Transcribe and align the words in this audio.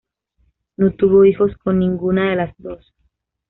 No 0.77 0.93
tuvo 0.93 1.25
hijos 1.25 1.55
con 1.57 1.77
ninguna 1.77 2.31
de 2.31 2.35
las 2.35 2.55
dos. 2.57 2.91